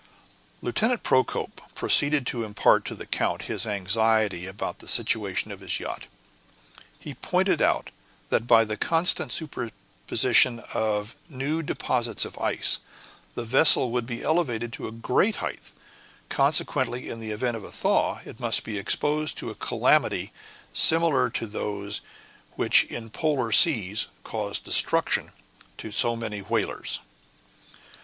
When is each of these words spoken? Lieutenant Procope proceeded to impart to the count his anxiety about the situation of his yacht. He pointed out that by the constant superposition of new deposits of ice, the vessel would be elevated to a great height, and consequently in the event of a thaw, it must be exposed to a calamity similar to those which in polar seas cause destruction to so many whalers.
Lieutenant 0.63 1.03
Procope 1.03 1.61
proceeded 1.75 2.25
to 2.25 2.43
impart 2.43 2.85
to 2.85 2.95
the 2.95 3.05
count 3.05 3.43
his 3.43 3.67
anxiety 3.67 4.47
about 4.47 4.79
the 4.79 4.87
situation 4.87 5.51
of 5.51 5.59
his 5.59 5.79
yacht. 5.79 6.07
He 6.97 7.13
pointed 7.13 7.61
out 7.61 7.91
that 8.29 8.47
by 8.47 8.65
the 8.65 8.77
constant 8.77 9.31
superposition 9.31 10.63
of 10.73 11.13
new 11.29 11.61
deposits 11.61 12.25
of 12.25 12.35
ice, 12.39 12.79
the 13.35 13.43
vessel 13.43 13.91
would 13.91 14.07
be 14.07 14.23
elevated 14.23 14.73
to 14.73 14.87
a 14.87 14.91
great 14.91 15.35
height, 15.35 15.59
and 15.65 16.29
consequently 16.29 17.07
in 17.07 17.19
the 17.19 17.29
event 17.29 17.55
of 17.55 17.63
a 17.63 17.71
thaw, 17.71 18.21
it 18.25 18.39
must 18.39 18.63
be 18.63 18.79
exposed 18.79 19.37
to 19.37 19.51
a 19.51 19.53
calamity 19.53 20.33
similar 20.73 21.29
to 21.29 21.45
those 21.45 22.01
which 22.55 22.85
in 22.85 23.11
polar 23.11 23.51
seas 23.51 24.07
cause 24.23 24.57
destruction 24.57 25.31
to 25.77 25.91
so 25.91 26.15
many 26.15 26.39
whalers. 26.39 27.01